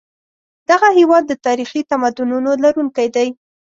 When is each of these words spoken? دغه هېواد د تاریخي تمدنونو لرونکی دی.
دغه 0.69 0.87
هېواد 0.97 1.23
د 1.27 1.33
تاریخي 1.45 1.81
تمدنونو 1.91 2.49
لرونکی 2.63 3.07
دی. 3.15 3.27